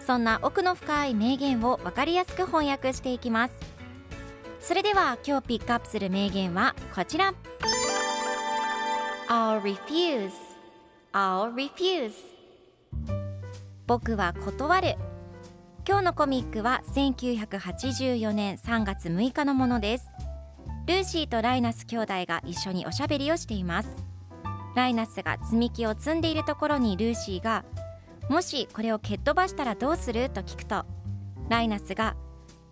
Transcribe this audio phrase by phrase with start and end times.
[0.00, 3.54] そんな奥の深い名言を分かりやすく翻訳していきます。
[4.60, 7.34] それでは今日ピックアップする名言はこちら。
[9.28, 10.30] I'll refuse.
[11.12, 12.12] I'll refuse.
[13.86, 14.96] 僕は断る。
[15.86, 20.06] 今日のコミックは1984年3月6日のものです。
[20.86, 23.88] ルーシーとライナス兄弟が一緒におしゃべりをしています。
[24.74, 27.64] ライナスが積み木を積んでいるところにルーシーが
[28.28, 30.28] もしこれを蹴っ飛ばしたらどうする？
[30.30, 30.84] と聞くと
[31.48, 32.16] ライナスが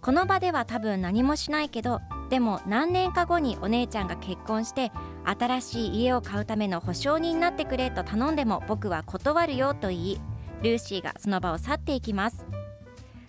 [0.00, 4.92] この場では多分何もしないけどでも何年か後にお姉ちゃんが結婚して
[5.24, 10.20] 新しい家を買うための保証人になってくれと頼んでも僕は断るよと言い
[10.62, 12.46] ルーシーがその場を去っていきます。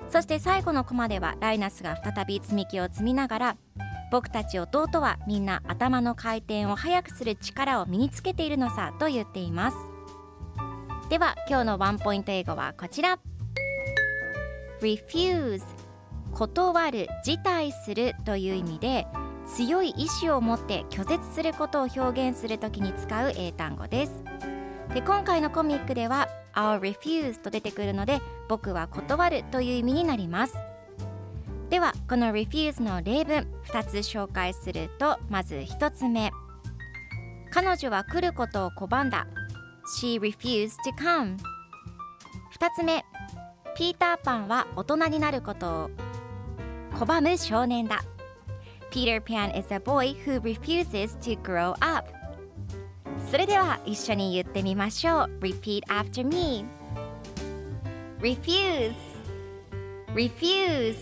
[0.10, 3.58] そして最後のコマではライナスが再び積み木を積みながら
[4.12, 9.78] 僕たち弟はみんな頭の回転を速くする力を身につけているのさと言っています。
[11.12, 13.20] では今日のワンポイント英語はこちら。
[14.80, 15.62] Refuse
[16.32, 19.06] 断る辞退するという意味で
[19.46, 24.24] 強い意志を持って拒絶することを表現するときに使う英単語です。
[24.94, 30.56] で今回のコミックでは I'll refuse と出てくるので僕は断るという意味になります。
[31.70, 36.32] ではこの refuse の例文2つ紹介するとまず1つ目。
[37.52, 39.28] 彼女は来ることを拒んだ。
[39.86, 41.38] She refused to come
[42.60, 43.04] 2つ目
[43.76, 45.90] ピーターパンは大人になることを
[46.94, 48.02] 拒む少年だ
[48.92, 52.10] Peter Pan is a boy who refuses to grow up
[53.30, 56.66] それでは一緒に言ってみましょう Repeat after me
[58.20, 58.94] Refuse
[60.14, 60.98] Refuse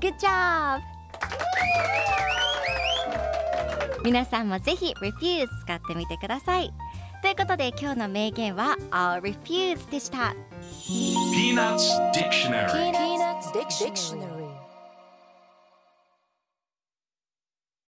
[0.00, 0.80] Good job
[4.02, 6.72] 皆さんもぜひ Refuse 使ってみてください
[7.22, 10.34] ということで今日の名言は I'll refuse でした。